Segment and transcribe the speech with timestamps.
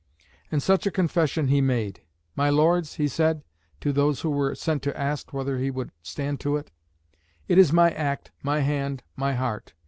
[0.51, 2.01] And such a confession he made.
[2.35, 3.43] "My Lords," he said,
[3.81, 6.71] to those who were sent to ask whether he would stand to it,
[7.47, 9.75] "it is my act, my hand, my heart.